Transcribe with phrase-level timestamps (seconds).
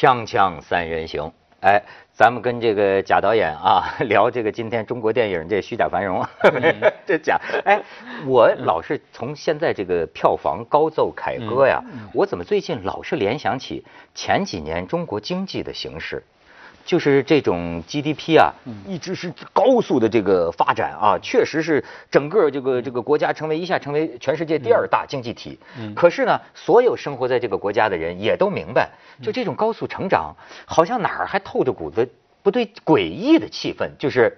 [0.00, 6.26] 锵锵三人行，哎，咱们跟这个贾导演啊 聊这个今天中国电影这虚假繁荣，
[7.04, 7.38] 这假。
[7.66, 7.78] 哎，
[8.26, 11.84] 我老是从现在这个票房高奏凯歌呀，
[12.14, 13.84] 我怎么最近老是联想起
[14.14, 16.24] 前几年中国经济的形势？
[16.84, 18.52] 就是这种 GDP 啊，
[18.86, 25.58] 一直是高速的这个发展啊，确实是整个这个这个国家成为一下成为全世界第二大经济体。
[25.94, 28.90] 可是呢，所有生活在这个国家的人也都明白，
[29.22, 30.34] 就这种高速成长，
[30.66, 32.08] 好像哪儿还透着股子
[32.42, 34.36] 不对诡异的气氛，就是。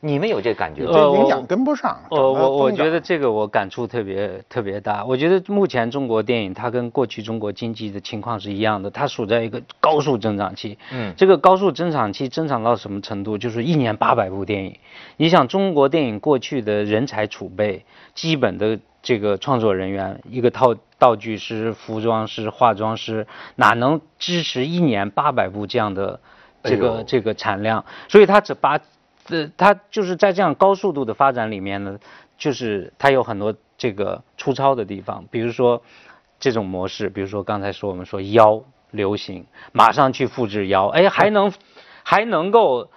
[0.00, 0.84] 你们有这感觉？
[0.86, 1.98] 这营养跟不上。
[2.10, 5.04] 呃，我我觉得这个我感触特别特别大。
[5.04, 10.78] 我觉得目前中国电影它跟过去中国经济的情况是一样的，它处在一个高速增长期。
[10.92, 13.38] 嗯，这个高速增长期增长到什么程度？
[13.38, 14.76] 就是一年八百部电影。
[15.16, 26.20] 你想中国电影过去的人才储备，基本的这个创作人员，一个套道具师、服装师、化妆师，哪能支持一年八百部这样的
[26.62, 27.84] 这个这个产量？
[28.08, 28.78] 所以它只把。
[29.26, 31.98] 这它就是在这样高速度的发展里面呢，
[32.38, 35.82] 就是它有很多这个粗糙的地方，比如说
[36.38, 41.52] 这种模式，比如说刚才说我们说腰流行，马上去复制腰，哎，还能
[42.02, 42.88] 还能够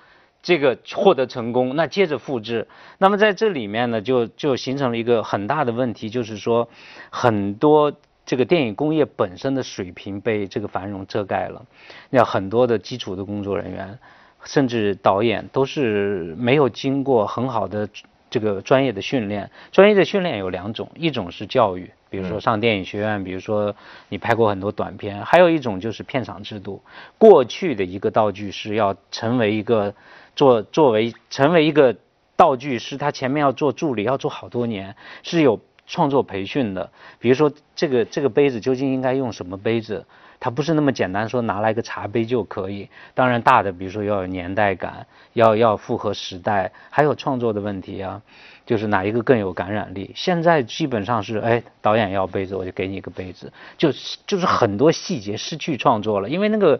[0.42, 6.70] 这个获得成功，那接着复制，那么在这里面呢，就就形成了一个很大的问题，就是说
[7.10, 7.92] 很多
[8.26, 11.66] 这个电影工业本身的水平被这个繁荣遮盖了，
[12.10, 14.00] 那很多的基础的工作人员。
[14.44, 17.88] 甚至导演都是没有经过很好的
[18.30, 19.50] 这个专业的训练。
[19.72, 23.76] 专业的训练有两种，一种是教育，比如说上电影学院，比如说
[24.08, 26.82] 你拍过很多短片；还有一种就是片场制度。
[27.18, 29.94] 过去的一个道具师要成为一个
[30.36, 31.96] 做作为成为一个
[32.36, 36.92] 道具师，他前面要做助理，要做好多年，是有创作培训的。
[37.20, 40.06] 比如说这个这个杯子究竟应该用什么杯子？
[40.42, 42.90] 它不是那么简单，说拿来一个茶杯就可以。
[43.14, 48.22] 当然大的，比如说要有年代感，要要符合时代，还有创作的问题啊，
[48.66, 50.14] 就是哪一个更有感染力。
[50.16, 53.92] 现在基本上是，哎，导演要杯子，我就给你一个杯子，就
[54.26, 56.80] 就是很多细节失去创作了，因为那个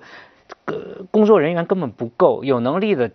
[0.64, 0.76] 呃
[1.12, 3.12] 工作人员根本不够，有能力的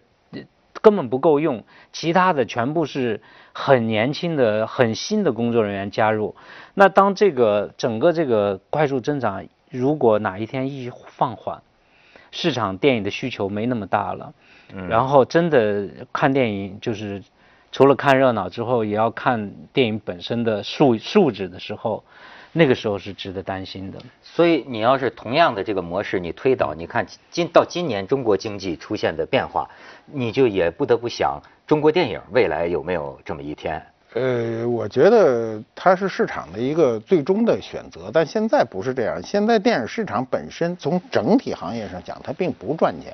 [0.83, 3.23] 根本不够用，其他的全部是
[3.55, 6.37] 很年轻的、很新的工作人员加入。
[6.75, 9.47] 那当这个整个这个快速增长。
[9.79, 11.61] 如果哪一天一放缓，
[12.31, 14.33] 市场电影的需求没那么大了，
[14.89, 17.23] 然后真的看电影就是
[17.73, 22.05] 除了看热闹之后，也要看电影本身的素素质的时候，
[22.53, 23.99] 那个时候是值得担心的。
[24.23, 29.69] 所以你要是同样的这个模式，你推导，你看今到今年中国经济出现的变化，
[30.07, 33.85] 你就也不得不想中国电影未来有没有这么一天。
[34.15, 39.21] 呃，我觉得它是市场的一个最终的选择，但现在不是这样。
[39.23, 43.13] 现在电影市场本身从整体行业上讲，它并不赚钱。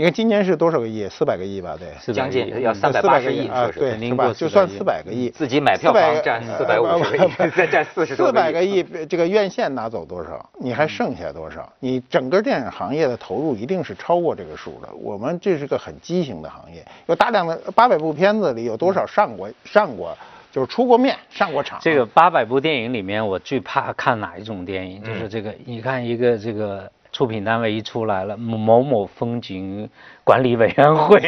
[0.00, 1.08] 你看今年是多少个亿？
[1.08, 4.32] 四百个亿吧，对，将近要三百八十亿啊，对，您吧？
[4.32, 10.48] 就算四百个亿，自己买票房占四百五十亿，再占四十四百个亿，这个院线拿走多少？
[10.60, 11.68] 你还剩下多少？
[11.80, 14.88] 你整个电影行业的投入一定是超过这个数的。
[14.94, 20.16] 我们这是个很畸形的行业，有大量的八百部片子里有多少上过上过，
[20.52, 21.76] 就是出过面上过场。
[21.82, 25.02] 这个八百部电影里面，我最怕看哪一种电影？
[25.02, 26.88] 就是这个，你看一个这个。
[27.18, 29.90] 出品单位一出来了，某某风景
[30.22, 31.18] 管理委员会，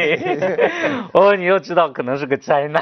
[1.13, 2.81] 哦，你又知道可能是个灾难。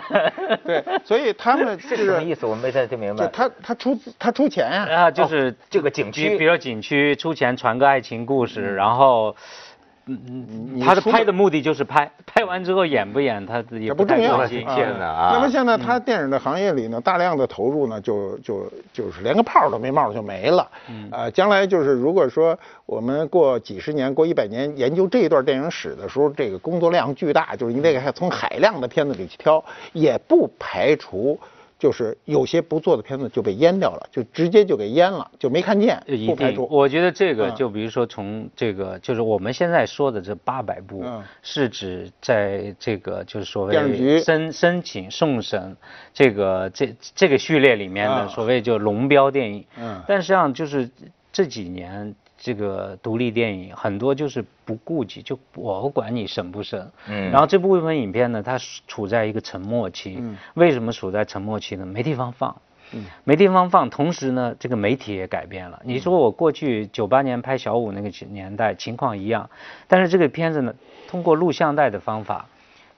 [0.62, 2.44] 对，所以他们是 什么意思？
[2.44, 3.26] 我没太听明白。
[3.28, 5.04] 他他出他出钱呀？
[5.04, 9.34] 啊，就是这个景区，比如景区出钱传个爱情故事，然后。
[10.08, 10.46] 嗯
[10.76, 15.30] 嗯，他的拍的目的就是拍，拍完之后演不演他自己不重要啊。
[15.34, 20.69] 那么现在他电影的行业里呢，大量的投入呢，就就就是连个泡都没冒就没了。
[20.88, 29.62] 嗯啊，将来就是如果说我们过几十年、过一百年研究这一段电影史的时候，这个工作量巨大，就是你得从海量的片子里去挑，
[29.93, 31.38] 也不排除。
[31.78, 36.02] 就是有些不做的片子就被淹掉了，就直接就给淹了，就没看见。
[36.26, 36.66] 不排除。
[36.70, 41.04] 我觉得这个就比如说从这个，就是我们现在说的这八百部，
[41.42, 45.76] 是指在这个就是所谓申申请送审
[46.12, 49.64] 这个这这个序列里面的所谓就龙标电影。
[49.78, 50.02] 嗯。
[50.08, 50.90] 但实际上就是
[51.32, 52.14] 这几年。
[52.38, 56.90] 这个独立电影很多就是不顾及，就我管你审不审。
[57.08, 57.31] 嗯。
[57.31, 58.56] 然后这部分影片呢，它
[58.87, 60.17] 处在一个沉默期。
[60.20, 60.38] 嗯。
[60.55, 61.85] 为什么处在沉默期呢？
[61.85, 62.56] 没地方放。
[62.93, 63.05] 嗯。
[63.25, 65.82] 没地方放，同时呢，这个媒体也改变了。
[65.85, 69.50] 你说我过去九八年拍小五那个年代情况一样，
[69.88, 70.73] 但是这个片子呢，
[71.08, 72.46] 通过录像带的方法，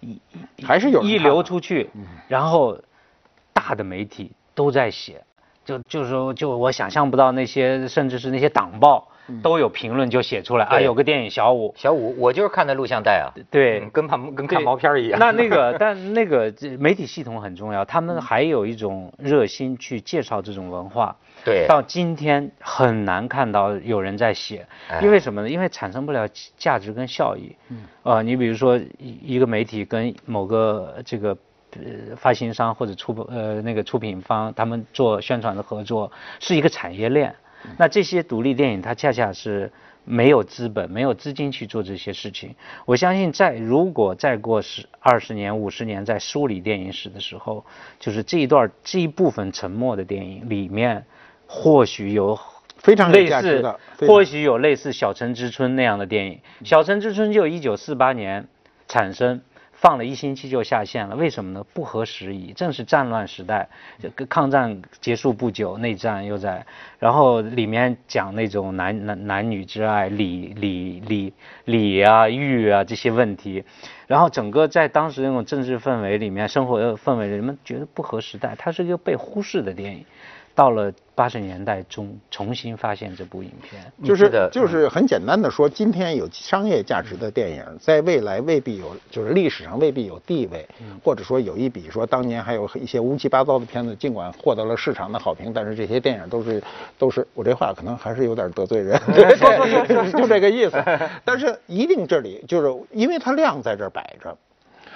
[0.00, 0.20] 一
[0.62, 1.88] 还是有一流出去，
[2.28, 2.78] 然后
[3.52, 5.22] 大的媒体都在写。
[5.62, 9.08] 就就是说，就我想象不到那些，甚至是那些党报，
[9.42, 15.18] 都有评论就写出来啊，有个电影小五，小五，我就是看的录像带啊，对，跟看跟看毛片一样。
[15.18, 21.16] 那那个， 但那个媒体系统很重要，他们还有一种热心去介绍这种文化。
[21.44, 24.66] 对，到今天很难看到有人在写，
[25.00, 25.48] 因为什么呢？
[25.48, 26.28] 因为产生不了
[26.58, 27.56] 价值跟效益。
[27.70, 31.36] 嗯，呃，你比如说一一个媒体跟某个这个
[31.72, 37.34] 呃发行商或者出呃那个出品方，他们做宣传的合作是一个产业链。
[37.76, 39.70] 那这些独立电影它恰恰是
[40.04, 42.54] 没有资本、没有资金去做这些事情。
[42.86, 47.64] 我相信在如果再过十二十年、五十年，在梳理电影史的时候，
[47.98, 51.04] 就是这一段这一部分沉默的电影里面。
[51.52, 52.38] 或许有
[52.76, 58.46] 非常类似的，或许有类似《小城之春》那样的电影，《小城之春》就一九四八年
[58.86, 59.40] 产生，
[59.80, 61.16] 放了一星期就下线了。
[61.16, 61.64] 为什么呢？
[61.72, 63.70] 不合时宜，正是战乱时代，
[64.28, 66.66] 抗战结束不久，内战又在，
[66.98, 71.32] 然后里面讲那种男男男女之爱、礼礼礼
[71.64, 73.64] 礼啊、欲啊这些问题，
[74.06, 80.04] 然后整个在当时那种政治氛围里面、生活氛围，人们觉得不合时代，它是一个被忽视的电影。
[80.60, 90.68] 到了八十年代中，重新发现这部影片，就是就是很简单的说，今天有商业价值的电影，在未来未必有，就是历史上未必有地位，
[91.02, 96.62] 或者说有一笔说当年还有一些乌七八糟的片子，尽管获得了市场的好评，但是这些电影都是
[96.98, 99.00] 都是我这话可能还是有点得罪人，
[100.12, 100.76] 就这个意思。
[101.24, 104.36] 但是一定这里就是因为它量在这儿摆着。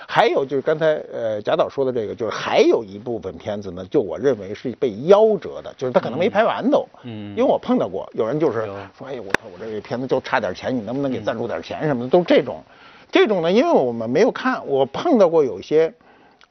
[0.06, 6.87] 还有就是刚才呃贾导说的这个，就是还有一部分片子呢，就我认为是被夭折的，就是他可能没拍完都。
[7.03, 7.31] 嗯。
[7.31, 12.62] 因为我碰到过有人就是说，哎呀，我操，我这个片子就差点钱，你能不能给赞助点钱什么的，都是这种。
[13.11, 15.93] 这种呢，因为我们没有看，我碰到过有些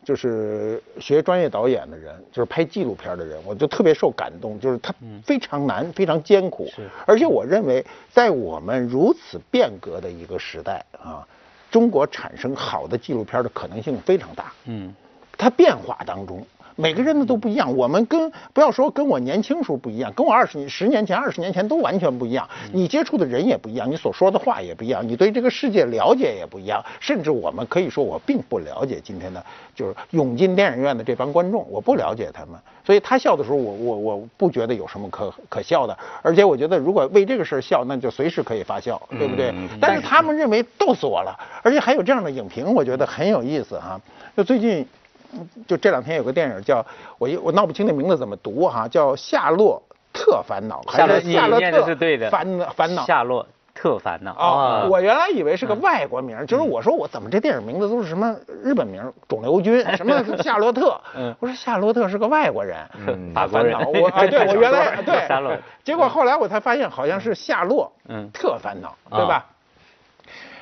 [0.03, 6.67] 就是学专业导演的人，就是拍纪录片的人，我就特别受感动，就是他非常难，非常艰苦。
[6.73, 6.89] 是。
[7.05, 11.27] 而且我认为，在我们如此变革的一个时代啊。
[11.73, 14.53] 中国产生好的纪录片的可能性非常大。
[14.65, 14.93] 嗯，
[15.35, 17.75] 它变化当中，每个人的都不一样。
[17.75, 22.47] 我们跟不要说跟我年轻时候不一样，跟我二十年、十年前、二十年前都完全不一样。
[22.71, 26.83] 你接触的人也不一样，你所说的话也不一样，你对这个世界了解也不一样。
[26.99, 29.43] 甚至我们可以说，我并不了解今天的，
[29.75, 32.55] 就是涌进电影院的这帮观众，我不了解他们。
[32.85, 39.53] 所以他笑的时候，我我我不觉得有什么可可笑的，而且我觉得如果为这个事儿笑，那就随时可以发笑，对不对？
[39.79, 43.99] 但是他们认为逗死我了，而且还有这样的影评，我觉得很有意思哈。
[44.35, 44.85] 就最近，
[45.67, 46.85] 就这两天有个电影叫
[47.17, 49.81] 我我闹不清那名字怎么读哈，叫《夏洛
[50.13, 53.05] 特烦恼》还是夏洛特烦烦恼？
[53.05, 53.45] 夏洛。
[53.75, 54.85] 特烦恼啊！
[54.87, 58.33] 我原来以为是个外国名，就是我说我怎么这电影名字都是什么
[58.63, 60.95] 日本名，肿瘤君什么 夏洛特，
[61.39, 62.77] 我说夏洛特是个外国人，
[63.33, 63.79] 大烦恼。
[63.89, 67.91] 我啊，对我原来 对，结果后来我才发现好像是夏洛
[68.31, 69.47] 特烦恼，对吧？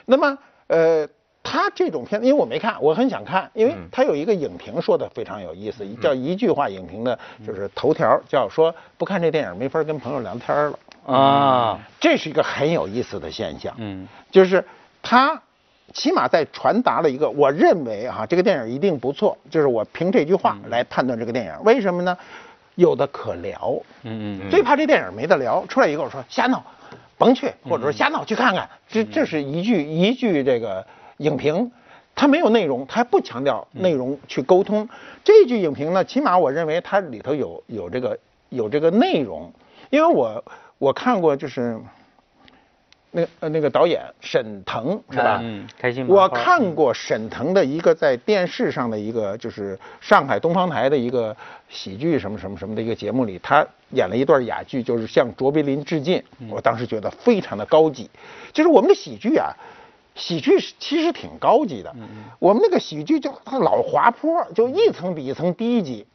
[0.06, 0.38] 那么
[0.68, 1.06] 呃。
[1.44, 10.80] 他这种片子，因为我没看，我很想看，因为他有一个影评说的非常有意思，叫一句话影评的，就是头条叫说不看这电影没法跟朋友聊天了。
[11.04, 14.64] 啊，这是一个很有意思的现象，嗯，就是
[15.02, 15.42] 他
[15.94, 22.16] 起码在传达了一个，我认为哈这个电影一定不错，就是我凭这句话来判断这个电影，为什么呢？
[22.76, 26.64] 有的可聊，嗯嗯，最怕这电影没得聊，出来以后说瞎闹，
[27.18, 30.86] 甭去，或者说瞎闹去看看，这这是一句一句这个。
[31.21, 31.71] 影评，
[32.16, 34.87] 它没有内容，它不强调内容去沟通。
[35.23, 38.18] 这句影评呢，起码我认为它里头有有这个
[38.49, 39.51] 有这个内容，
[39.92, 40.44] 因为我
[40.78, 41.80] 我看过就是
[43.11, 45.40] 那呃那个导演沈腾是吧？
[45.44, 46.07] 嗯，开心。
[46.07, 51.35] 我看过沈腾的一个在电视上的一个就是上海东方台的一个
[51.69, 56.23] 喜剧什么什么什么的一个节目里，他演了一段哑剧，就是向卓别林致敬。
[56.49, 58.09] 我当时觉得非常的高级，
[58.51, 59.54] 就是我们的喜剧啊。
[60.15, 61.95] 喜剧其实挺高级的，
[62.37, 66.06] 我们那个喜剧就它老滑坡，就一层比一层低级，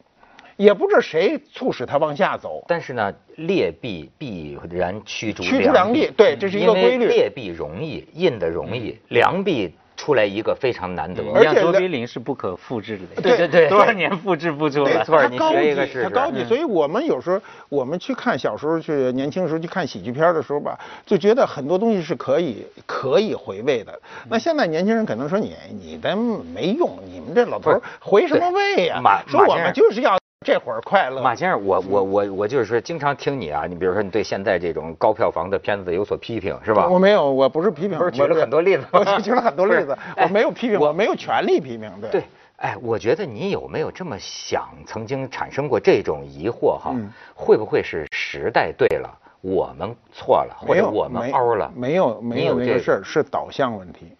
[0.56, 2.64] 也不知道谁促使它往下走。
[2.68, 7.06] 但是呢，劣币必然驱逐驱逐良币，对，这是一个规律。
[7.06, 9.74] 劣币容易印的容易，良币。
[9.96, 14.98] 出来一个非常难得，而且卓别林是不可复制的，对对对，多少年复制不出来。
[14.98, 16.04] 没错，你学一个是。
[16.04, 23.98] 他高级，所以我们有时候我们去看小时候去年轻时候去看喜剧片的时候吧，就觉得很多东西是可以可以回味的。
[24.28, 26.14] 那现在年轻人可能说你你的
[26.54, 29.00] 没用，你们这老头回什么味呀？
[29.26, 30.18] 说我们就是要。
[30.46, 36.86] 这会儿快乐，马先生，我我我我就是说，经常听你啊，你比如说你对现在这种高票房的片子有所批评，是吧？
[36.88, 42.10] 我没有，我不是批评，不是举了很多例子， 我举了很多 例子，我没有批评，我没有权利批评，对。
[42.10, 42.22] 对，
[42.58, 46.94] 哎，我觉得你有没有这么想，曾经产生过这种疑惑哈？
[47.34, 49.10] 会不会是时代对了，
[49.40, 54.12] 我们错了，或者我们凹了，没有没有那个事儿，是导向问题，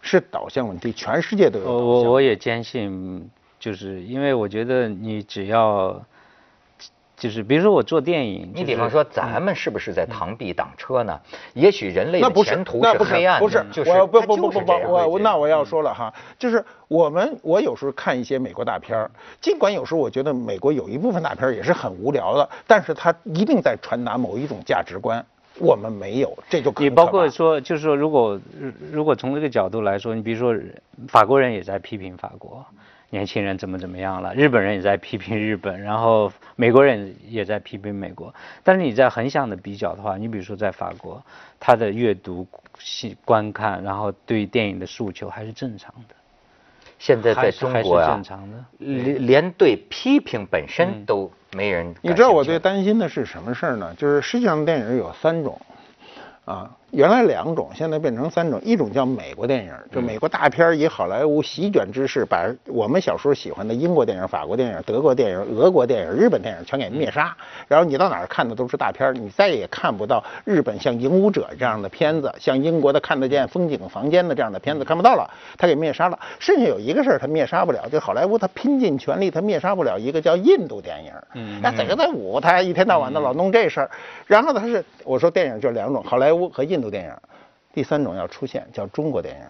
[0.00, 1.66] 是导向问题，全世界都有。
[1.66, 3.28] 我我也坚信，
[3.64, 6.04] 就是因为我觉得你只要。
[7.16, 11.18] 就是比如说我做电影，你比方说咱们是不是在螳臂挡车呢？
[11.54, 25.24] 也许人类的前途是黑暗的，不是，就是我不不不不不，我那我要说了哈，就是我们我有时候看一些美国大片儿，尽管有时候我觉得美国有一部分大片儿也是很无聊的，但是它一定在传达某一种价值观，
[25.60, 28.38] 我们没有，这就你包括说，就是说，如果
[28.90, 30.60] 如果从这个角度来说，你比如说
[31.06, 32.66] 法国人也在批评法国。
[33.14, 34.34] 年轻人怎么怎么样了？
[34.34, 38.34] 日本人也在批评日本，然后美国人也在批评美国。
[38.64, 41.22] 但是你在横向的比较的话，你比如说在法国，
[41.60, 42.44] 他的阅读、
[43.24, 46.14] 观看，然后对电影的诉求还是正常的。
[46.98, 48.20] 现在在中国啊，
[48.78, 51.94] 连连对批评本身都没人。
[52.02, 53.94] 你知道我最担心的是什么事儿呢？
[53.94, 55.60] 就是世界上电影有三种，
[56.46, 56.68] 啊。
[56.94, 58.60] 原来两种，现在变成三种。
[58.62, 67.36] 一种叫美国电影，就美国大片以好莱坞席卷之势，把我们小时候喜欢的英国电影、法国电影、德国电影、俄国电影、日本电影全给灭杀。
[67.66, 76.16] 然后你到哪儿看的都是大片，你再也看不到日本像《影武者》这样的片子，像英国的看得见风景房间的这样的片子看不到了，他给灭杀了。
[76.38, 81.12] 剩下有一个事儿他灭杀不了，就好莱坞他拼尽全力他灭杀不了一个叫印度电影。
[81.34, 83.90] 嗯，那这个在舞他一天到晚的老弄这事儿，
[84.28, 86.90] 然后他是我说电影就两种，好莱坞和印度。
[86.90, 87.16] 电影，
[87.72, 89.40] 第三种要出现叫中国电影，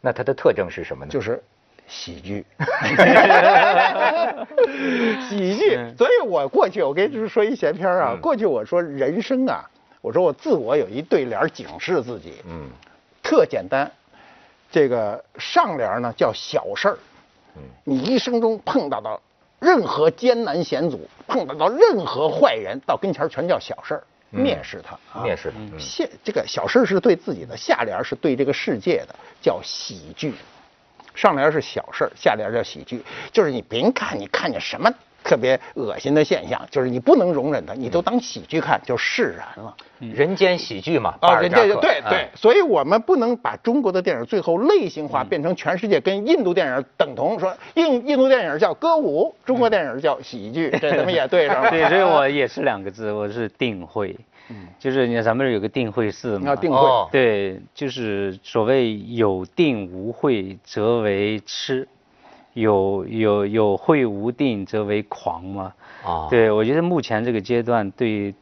[0.00, 1.10] 那它的特征是什么呢？
[1.10, 1.42] 就是
[1.88, 2.44] 喜剧，
[5.28, 5.78] 喜剧。
[5.96, 9.64] 所以我过去我跟你说一闲篇啊，过去我说人生啊，
[10.00, 12.68] 我说我自我有一对联警示自己，嗯，
[13.22, 13.90] 特简单，
[14.70, 16.98] 这个上联呢叫小事儿，
[17.56, 19.20] 嗯，你一生中碰到的
[19.58, 24.04] 任何艰难险阻，碰到到任何坏人，到跟前全叫小事儿。
[24.32, 25.78] 蔑视他，蔑视他。
[25.78, 30.34] 现这个小事是对自己的，下联是对这个世界的，叫喜剧。
[31.14, 33.02] 上联是小事下联叫喜剧。
[33.32, 34.92] 就是你别看你看见什么
[35.26, 39.74] 特别恶心的现象，就是你不能容忍的，你都当喜剧看，就释然了。
[39.98, 42.28] 人间喜剧嘛，啊，人家对对。
[42.36, 47.40] 所以我们不能把中国的电影最后类型化，变成全世界跟印度电影等同。
[47.40, 51.70] 说印印度电影叫歌舞，中国电影叫喜剧，这 咱们也对上了。
[51.70, 54.16] 对，所以我也是两个字，我是定慧。
[54.48, 56.78] 嗯，就是你看咱们这有个定慧寺嘛，定慧，
[57.10, 61.88] 对，就是所谓有定无慧则为痴，
[62.56, 65.72] 有有有慧无定则为狂嘛。
[66.04, 68.34] 啊，对，我觉得目前这个阶段对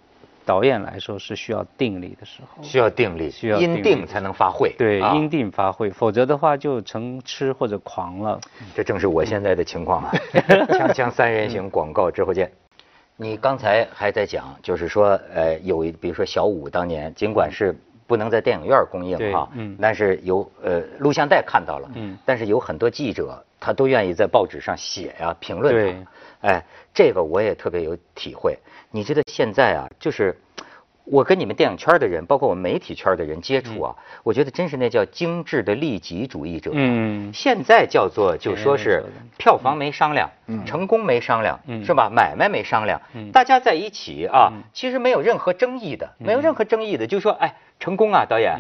[0.45, 8.41] 导演来说是需要定力的时候，需要定力，需要因定才能发挥，对，因定发挥，否则的话就成痴或者狂了。
[8.75, 10.13] 这正是我现在的情况啊！
[10.69, 12.51] 锵锵三人行，广告之后见。
[13.17, 17.75] 你刚才还在讲，就是说，呃，有比如说小五当年，尽管是
[18.07, 26.07] 不能在电影院公映哈，嗯，但是有呃录像带看到了，嗯，但是有很多记者他都愿意在报纸上写呀评论他，
[26.49, 28.59] 哎，这个我也特别有体会。
[28.91, 30.39] 你觉得现在啊，就是。
[31.05, 36.71] 我跟你们电影圈的人，包括我们媒体圈的人接触啊，我觉得真是那叫精致的利己主义者。
[36.73, 39.05] 嗯，现在叫做就说是
[39.37, 40.31] 票房没商量，
[40.65, 42.09] 成功没商量，是吧？
[42.11, 43.01] 买卖没商量，
[43.33, 48.59] 大家在一起啊，其实没有任何争议的，没有任何争议的，就说哎，成功啊，导演，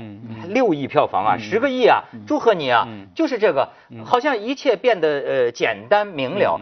[0.50, 3.70] 六亿票房啊，十个亿啊，祝贺你啊，就是这个，
[4.04, 6.60] 好像一切变得呃简单明了，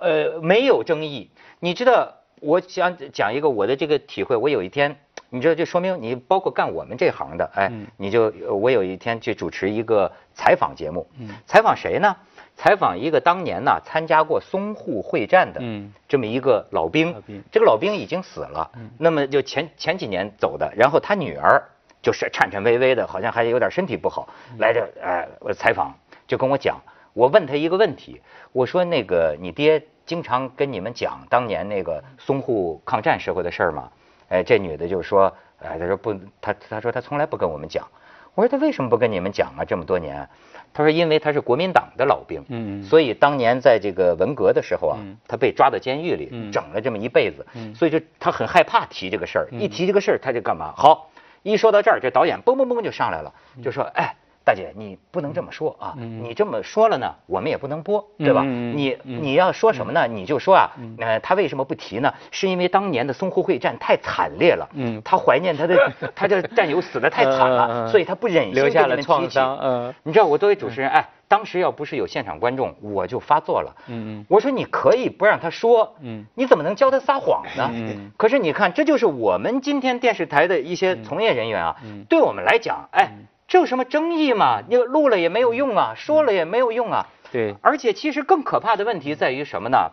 [0.00, 1.28] 呃没有争议。
[1.58, 4.96] 你知道，我想讲一个我的这个体会，我有一天。
[5.34, 11.04] 你知道，就说明你包括干我们这行的，哎，你就我有一天去主持一个采访节目，
[11.44, 12.14] 采访谁呢？
[12.54, 15.60] 采访一个当年呢参加过淞沪会战的
[16.06, 17.12] 这么一个老兵，
[17.50, 21.60] 这个老兵已经死了，那么就前前几年走的，然后他女儿
[22.00, 25.92] 就是颤颤巍巍的，好像还有点身体不好，来这哎采访，
[26.28, 26.80] 就跟我讲，
[27.12, 28.20] 我问他一个问题，
[28.52, 33.90] 我说那个你爹经常跟你们讲当年那个淞沪抗战时候的事儿吗？
[34.28, 37.86] 哎，这女的就说，哎，她说不，她她说她从来不跟我们讲。
[38.34, 39.64] 我说她为什么不跟你们讲啊？
[39.64, 40.28] 这么多年，
[40.72, 49.48] 她说因为她是国民党的老兵，嗯，所以当年在这个文革的时候啊，她被抓到监狱里，整了这么一辈子，所以就她很害怕提这个事儿。
[49.52, 50.74] 一提这个事儿，她就干嘛？
[50.76, 51.10] 好，
[51.44, 55.94] 一说到这儿，这导演嘣嘣嘣就上来了，就说，哎，大姐，你不能这么说啊！
[55.96, 58.42] 你这么说了呢，我们也不能播，对吧？
[58.44, 60.06] 你你要说什么呢？
[60.06, 62.12] 你就说啊，呃，他为什么不提呢？
[62.30, 69.58] 是因为当年的淞沪会战太惨烈了，嗯，他怀念他的 他的战友死的太惨了，所以他不忍心留下了创伤。
[69.62, 73.74] 嗯，你知道我作为主持人，哎，当时要不是有现场观众，我就发作了。
[73.86, 77.70] 嗯嗯，我说你可以不让他说，嗯，你怎么能教他撒谎呢？
[77.72, 81.76] 嗯，可是你看，这就是我们今天电视台的一些从业人员啊，
[82.10, 83.10] 对我们来讲，哎。
[83.54, 84.62] 这有什么争议吗？
[84.68, 87.06] 你录了也没有用啊，说了也没有用啊。
[87.30, 89.92] 对，而且其实更可怕的问题在于什么呢？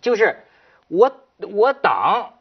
[0.00, 0.36] 就是
[0.86, 1.10] 我
[1.52, 2.34] 我党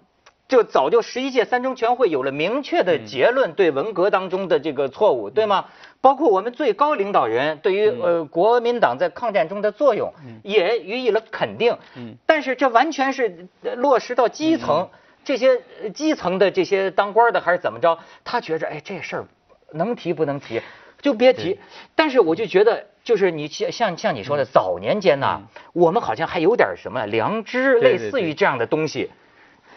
[0.47, 5.65] 就早就十一届三中全会有了明确的结论，对文革当中的这个错误，对吗？
[5.99, 11.75] 包括我们最高领导人对于呃国民党在抗战中的作用也予以了肯定。
[11.95, 12.13] 嗯。
[12.27, 14.87] 但是这完全是落实到基层，
[15.23, 15.59] 这些
[15.91, 17.97] 基层的这些当官的还是怎么着？
[18.23, 19.25] 他觉着哎这事儿。
[19.73, 20.61] 能提不能提，
[21.01, 21.59] 就别提。
[21.95, 25.41] 但是我就觉得，就是你像像像你说的，早年间呐，
[25.73, 29.09] 我们好像还有点什么良知，类似于这样的东西。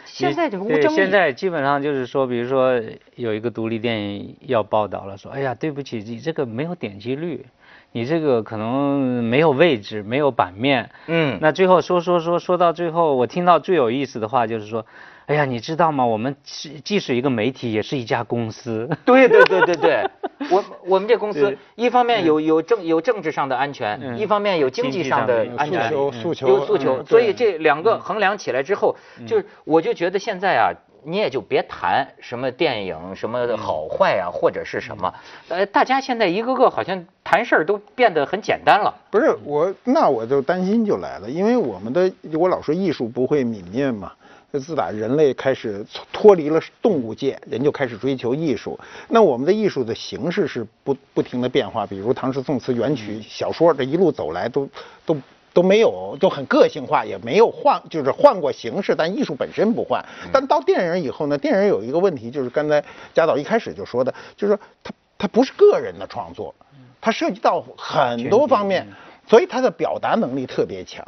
[0.04, 0.96] 现在就无争议。
[0.96, 2.80] 现在基本上就是说，比如说
[3.16, 7.44] 有一个独立电影要报道了，说哎呀，对不起，你这个没有点击率，
[7.92, 10.90] 你这个可能没有位置，没有版面。
[11.06, 11.38] 嗯。
[11.40, 14.86] 那最后说说说说到最后，我听到最有意思的话就是说。
[15.26, 16.06] 哎呀，你知道吗？
[16.06, 18.88] 我们既既是一个媒体，也是一家公司。
[19.04, 20.10] 对对对对对，
[20.50, 27.04] 我我们这公司一方面有有政有政治上的安全，一方面有经济上的安全，有诉求，有诉求。
[27.04, 28.94] 所以这两个衡量起来之后，
[29.26, 30.70] 就是我就觉得现在啊，
[31.02, 35.12] 你也就别谈什么电影什么好坏啊，或者是什么，
[35.48, 38.94] 呃，大家现在一个个好像谈事儿都变得很简单了。
[39.10, 44.12] 不是我，那我就担心就来了，因为我们的我老说艺术不会泯灭嘛。
[44.58, 48.78] 自打人类开始脱离了动物界，人就开始追求艺术。
[49.08, 54.68] 那我们的艺术的形式是不不停的变化，比如唐诗宋词元曲小说，这一路走来都
[55.04, 55.16] 都
[55.52, 60.04] 都没有都很个性化，也没有换，就是换过形式，但艺术本身不换。
[60.32, 62.82] 但到电影以后呢，电影有一个问题，就是刚才
[63.14, 66.54] 贾导一开始就说的，就是说它它不是个人的创作，
[67.00, 68.86] 它涉及到很多方面，
[69.26, 71.06] 所以它的表达能力特别强。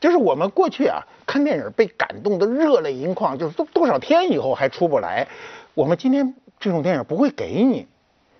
[0.00, 1.02] 就是我们过去啊
[1.34, 5.26] 看电影被感动的热泪盈眶，就是多多少天以后还出不来。
[5.74, 7.88] 我们今天这种电影不会给你，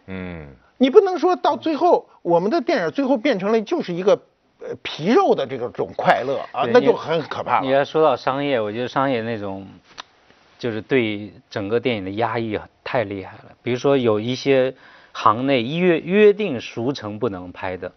[0.07, 0.47] 嗯，
[0.79, 4.13] 你不能说到最后我们的电影最后变成了就是一个
[4.61, 7.67] 呃皮肉的这个种快乐啊，那就很可怕了。
[7.67, 9.67] 你要说到商业，我觉得商业那种
[10.57, 13.47] 就是对整个电影的压抑太厉害了。
[13.61, 14.73] 比如说有一些
[15.11, 17.91] 行内约约定俗成不能拍的，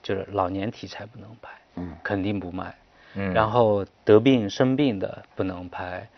[0.00, 2.72] 就是老年题材不能拍，嗯，肯定不卖。
[3.14, 6.08] 然后得病生病的不能拍，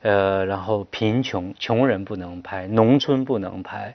[0.00, 3.94] 呃，然后贫穷穷人不能拍，农村不能拍，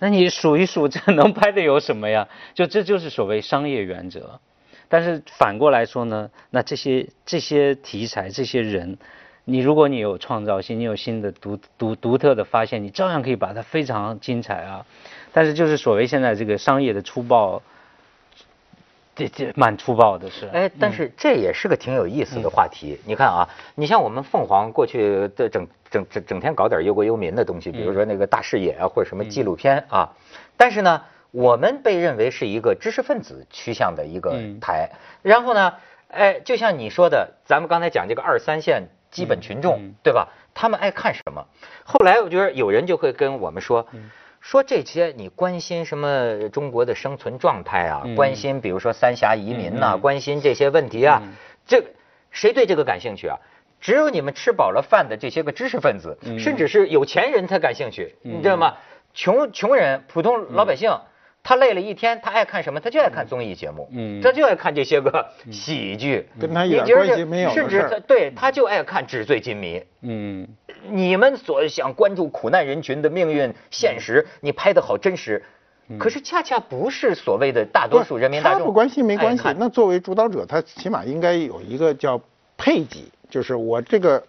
[0.00, 2.26] 那你数一数，这能拍的有什么呀？
[2.54, 4.40] 就这就是所谓商业原则。
[4.88, 8.98] 但是反过来说呢，那这些这些题材这些人，
[9.44, 14.84] 你如果你有创造性，你有新的独独独特的发现，你照样可以把它非常精彩啊。
[15.32, 17.62] 但是就是所谓现在这个商业的粗暴。
[19.14, 22.98] 这这蛮粗暴的是，哎，但是这也是个挺有意思的话题。
[23.04, 30.10] 你看啊，你像我们凤凰过去的整整整整天搞点忧国忧民的东西，比如说那个大视野啊，或者什么纪录片啊。
[30.56, 34.90] 但是呢，我们被认为是一个知识分子趋向的一个台。
[35.20, 35.74] 然后呢，
[36.08, 40.28] 哎，就像你说的，咱们刚才讲这个二三线基本群众，对吧？
[40.54, 41.44] 他们爱看什么？
[41.84, 43.86] 后来我觉得有人就会跟我们说。
[44.42, 48.02] 说这些，你关心什么中国的生存状态啊？
[48.16, 51.22] 关心比如说三峡移民呐，关心这些问题啊？
[51.64, 51.82] 这
[52.32, 53.38] 谁对这个感兴趣啊？
[53.80, 58.74] 只有你们吃饱了饭的这些个知识分子，甚至是有钱人才感兴趣，你知道吗？
[59.14, 60.90] 穷穷人、普通老百姓。
[61.44, 62.78] 他累了一天，他爱看什么？
[62.78, 67.50] 他就爱看综艺节目，嗯，他就爱看这些个喜剧，跟他一点关系没有。
[67.50, 70.46] 甚至他对他就爱看纸醉金迷，嗯，
[70.88, 75.44] 你们所想关注苦难人群的命运现实，你拍的好真实，
[75.98, 78.60] 可是恰恰不是所谓的大多数人民大众。
[78.60, 82.20] 他不关心没关系，那作为主导者，他起码应该有一个叫
[82.56, 84.22] 配给，就是我这个，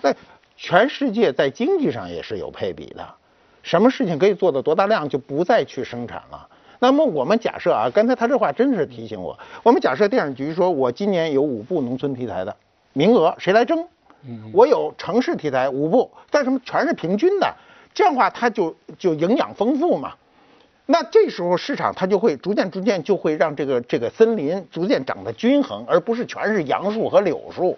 [0.00, 0.14] 那
[0.56, 3.14] 全世界在经济上也是有配比的。
[3.66, 6.48] 什么事情可以做到多大量，就不再去生产了。
[6.78, 9.36] 那么我们假设啊，刚才他这话真是提醒我。
[9.64, 12.54] 我们假设电影局说，我今年有五部农村题材的
[12.92, 13.84] 名额，谁来争？
[14.52, 17.52] 我有城市题材五部，但什么全是平均的，
[17.92, 20.12] 这样的话它就就营养丰富嘛。
[20.86, 27.76] 那这时候市场它就会逐渐逐渐就会让这个这个森林逐渐长得均衡，而不是全是杨树和柳树。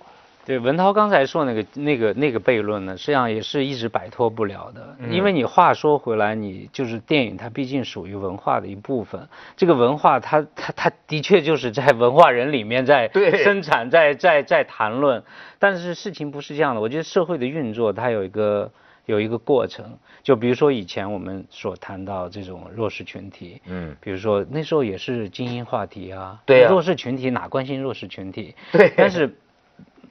[0.49, 4.97] 对，文涛刚才说那个那个那个悖论呢，实际上也是一直摆脱不了的。
[5.11, 9.29] 因为你话说回来，你就是电影，它毕竟属于文化的一部分。
[9.59, 13.11] 这个文化，它它它的确就是在文化人里面在
[13.45, 15.23] 生产，在在在谈论。
[15.59, 16.81] 但是事情不是这样的。
[16.81, 18.73] 我觉得社会的运作，它有一个
[19.05, 19.99] 有一个过程。
[20.23, 26.41] 就比如说以前我们所谈到这种弱势群体，嗯，比如说那时候也是精英话题啊。
[26.47, 28.55] 对弱势群体哪关心弱势群体？
[28.73, 28.91] 对。
[28.97, 29.37] 但是。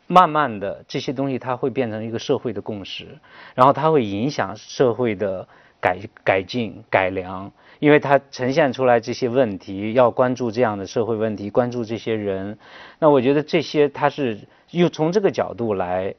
[0.08, 3.06] 慢慢的，这些东西它会变成一个社会的共识，
[3.54, 5.48] 然后它会影响社会的
[5.82, 12.58] 改改进改良，因为它呈现出来这些问题，要关注这样的社会问题，关注这些人。
[13.00, 14.40] 那我觉得这些它是
[14.72, 16.16] 又从这个角度来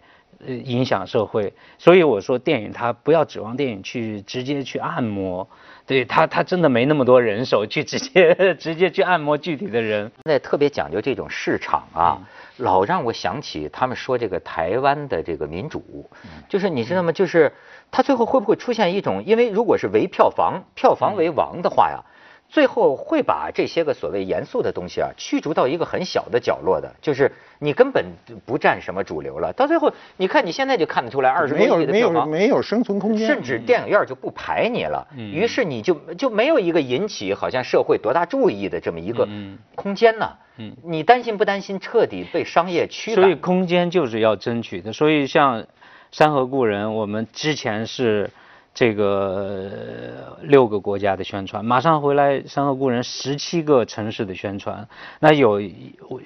[0.47, 5.49] 呃影响社会，所以我说电影它不要指望电影去直接去按摩，
[5.87, 10.13] 对它它真的没那么多人手去直接直接去按摩具体的人。
[10.25, 12.21] 现在特别讲究这种市场啊。
[12.59, 16.09] 老让我想起他们说这个台湾的这个民主，
[16.49, 17.13] 就是你知道吗？
[17.13, 17.53] 就是
[17.91, 22.05] 他最后会不会出现一种，因为如果是唯票房，票房为王的话呀，
[22.49, 28.07] 最后会把这些个所谓严肃的东西啊驱逐到一个很小的角落的，就是你根本
[28.47, 29.53] 不占什么主流了。
[29.53, 35.07] 到最后，你看你现在就看得出来，二十多亿的票房没有没有生存空间，甚至电影院就不排你了。
[35.15, 39.29] 于是你就就没有一个引起好像社会多大注意的这么一个
[39.75, 40.31] 空间呢。
[40.57, 43.23] 嗯，你担心不担心彻底被商业驱赶？
[43.23, 44.93] 所以空间就是要争取的。
[44.93, 45.63] 所以像
[46.11, 48.31] 《山河故人》，我们之前是
[48.79, 54.87] 这个六个国家的宣传，马上回来《山河故人》十七个城市的宣传。
[55.19, 55.61] 那有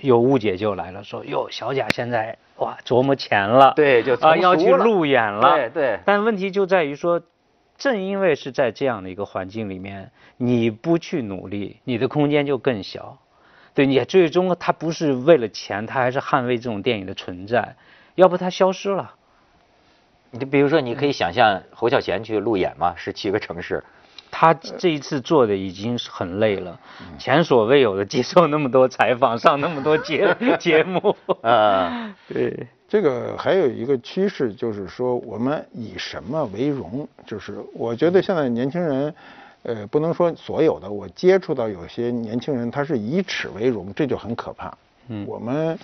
[0.02, 6.00] 有误解就来了，说哟，小贾现在哇琢磨钱了，对，就啊要去路演了，对对。
[6.04, 7.22] 但问题就在于说，
[7.78, 13.16] 正因为是在这样的一个环境里面，你不去努力，你的空间就更小。
[13.72, 17.76] 对你最终他不是为了钱，他还是捍卫这种电影的存在，
[18.14, 19.14] 要不他消失了。
[20.32, 23.84] 你比如说，你可以想象侯孝贤去路演嘛，十七个城市，
[24.30, 26.80] 他这一次做的已经是很累了，
[27.18, 32.12] 前所未有的接受那么多采访，上那么多节 节目啊。
[32.26, 37.06] 对，这个还有一个趋势就是说，我们以什么为荣？
[37.26, 39.14] 就是我觉得现在年轻人。
[39.64, 44.76] 呃，不能说所有的，我接触到有些年轻人，他是以耻为荣，这就很可怕。
[45.06, 45.78] 嗯，我们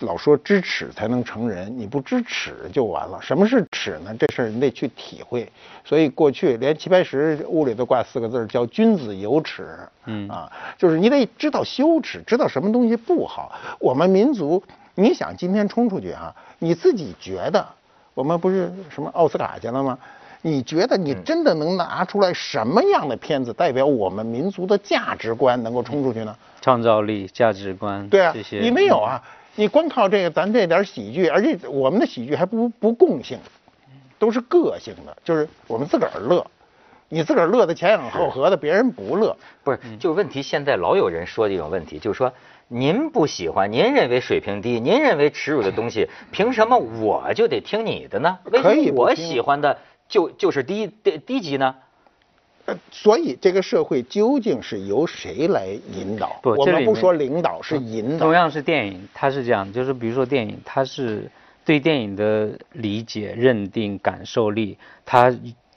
[0.00, 3.18] 老说知耻才能成人，你不知耻就完了。
[3.20, 4.14] 什么是耻呢？
[4.18, 5.50] 这事儿你得去体会。
[5.84, 9.66] 所以过去连齐白石屋里都挂四个字叫“君子有耻”。
[10.06, 13.52] 嗯啊，就是你得知道羞耻，知道什么东西不好。
[13.78, 14.62] 我们民族，
[14.94, 17.66] 你想今天冲出去啊，你自己觉得，
[18.14, 19.98] 我们不是什么奥斯卡去了吗？
[20.42, 26.34] 你觉得你真的能拿出来什么样的片子代表我们民族的价值观能够冲出去呢？
[26.62, 29.22] 创造力、价值观，对啊，这些你没有啊？
[29.56, 33.38] 你光靠这个，咱这点喜剧，而且我们的喜剧还不不共性，
[34.18, 36.46] 都是个性的，就是我们自个儿乐，
[37.08, 39.36] 你自个儿乐的前仰后合的，别人不乐。
[39.62, 42.32] 不是，就问题现在老有人说这种问题，就是说
[42.68, 48.38] 您不喜欢，您认为水平低，您认为耻辱的东西，凭什么我就得听你的呢？
[48.44, 49.78] 为什么我喜欢的？
[50.08, 51.76] 就就是低低低级呢，
[52.70, 56.38] 呃，所以这个社会究竟是由谁来引导？
[56.40, 58.26] 不，我们不说领导，是引导。
[58.26, 61.28] 同样是电影，它是这样，就是比如说电影，它是
[61.64, 65.36] 对电影的理解、认定、感受力，它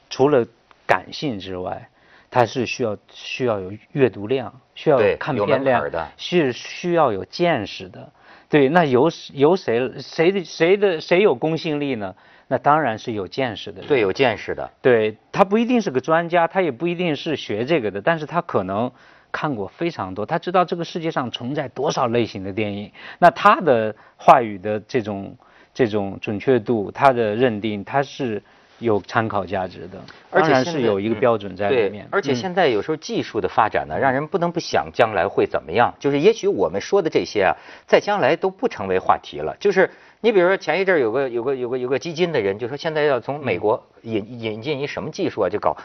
[0.10, 0.46] 除了
[0.86, 1.90] 感性之外，
[2.30, 8.12] 它是需要需要有阅读量，需要看片量的，是需要有见识的。
[8.50, 12.14] 对，那由由谁谁的谁的谁有公信力呢？
[12.54, 18.92] 那当然是有见识的，对，有见识的，对他不一定是个专家，他也不一定是学这个的，但是他可能
[19.32, 25.36] 看过非常多，他知道这个世界上存在多少类型的电影，那他的话语的这种
[25.74, 28.44] 这种准确度，他的认定，他是
[28.80, 30.00] 有参考价值的，
[30.32, 32.08] 当然是有一个标准在里面。
[32.12, 37.56] 而且现在有时候技术的发展呢，让人不能不想将来会怎么样，就是也许我们说的这些啊，
[37.88, 39.90] 在将来都不成为话题了，就是。
[40.26, 45.76] 你比如说前一阵有个有个有个有个基金的人就说现在要从美国引引进一什么技术啊，就搞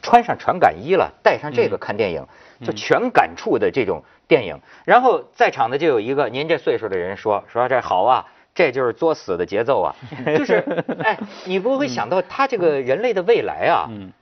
[0.00, 2.26] 穿上传感衣了，带上这个看电影，
[2.64, 4.58] 就全感触的这种电影。
[4.86, 9.96] 然后在场的就有一个您这岁数的人说说这好啊，这就是作死的节奏啊，
[10.36, 10.56] 就是
[11.02, 14.12] 哎，你不会想到他这个人类的未来啊，嗯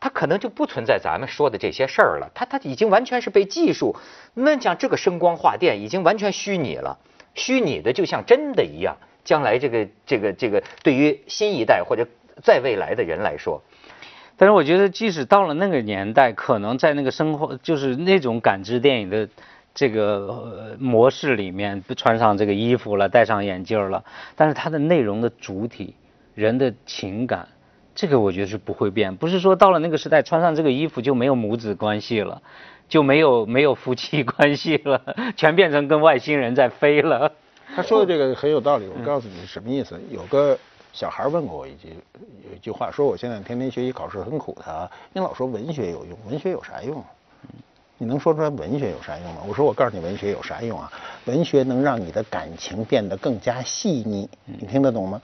[0.00, 3.96] 他可能就不存在咱们说的这些事儿了，他他已经完全是被技术，
[4.34, 6.98] 那像这个声光化电已经完全虚拟了，
[7.34, 8.96] 虚拟的就像真的一样。
[9.24, 12.06] 将来这个这个这个，对于新一代或者
[12.42, 13.60] 在未来的人来说，
[14.38, 19.28] 但是我觉得，即使到了那个年代，可能在那个生活，就是那种感知电影的
[19.78, 24.02] 这个模式里面，穿上这个衣服了，戴上眼镜了，
[24.34, 25.94] 但是它的内容的主体，
[26.34, 27.46] 人的情感，
[27.94, 29.14] 这个我觉得是不会变。
[29.14, 32.42] 不是说到了那个时代，穿上这个衣服就没有母子关系了，
[32.90, 35.00] 就没有没有夫妻关系了，
[35.36, 37.30] 全变成跟外星人在飞了。
[37.76, 39.96] 他说的这个很有道理，我告诉你什么意思。
[40.10, 40.58] 有个
[40.92, 41.90] 小孩问过我一句，
[42.50, 47.04] 有一句话说：“我现在天天学习考试很苦的啊，你老说文学有用，文学有啥用？
[47.98, 50.90] 你能说出来文学有啥用吗？”我说：“我告诉你，文学有啥用啊？
[51.26, 55.20] 文学能让你的感情变得更加细腻，你听得懂吗？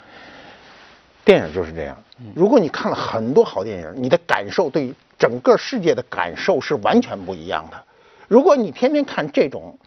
[1.24, 1.96] 电影就是这样。
[2.34, 7.82] 如果你看了很多好电影，你的感受对整个世界的感受是完全不一样的。
[8.28, 9.78] 如果你天天看这种。”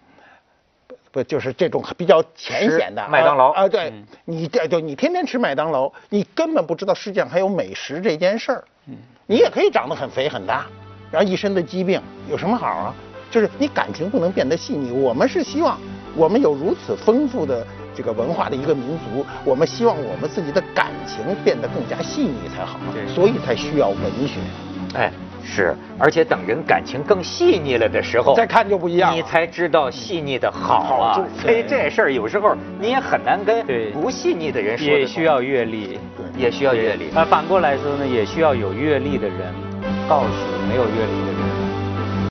[1.10, 3.68] 不就是这种比较浅显的麦当劳啊？
[3.68, 3.94] 对，
[4.26, 8.64] 你这就你天天吃麦当劳，你根本不知道世界上还有美食这件事儿。
[8.88, 10.68] 嗯，你也可以长得很肥很大，
[11.12, 12.94] 然后一身的疾病，有什么好啊？
[13.30, 14.92] 就是你感情不能变得细腻。
[14.92, 15.78] 我们是希望
[16.16, 17.66] 我们有如此丰富的
[17.96, 22.80] 这个文化的一个民族，我们希望我们自己的感情变得更加细腻才好。
[22.94, 24.40] 对，所以才需要文学。
[24.94, 25.12] 哎。
[25.50, 31.26] 是，而且等人感情更细腻了的时候，再看就不一样，你才知道细腻的好啊。
[31.42, 34.86] 所以这事儿有时候你也很难跟不细腻的人说。
[34.86, 37.16] 也需要阅历，对，也需要阅历。
[37.16, 39.54] 啊，反过来说呢，也需要有阅历的人
[40.08, 40.30] 告诉
[40.70, 41.57] 没有阅历的人。